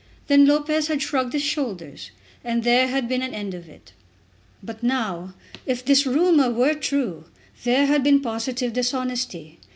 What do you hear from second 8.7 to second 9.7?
dishonesty.